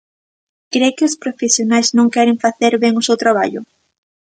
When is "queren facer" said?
2.15-2.73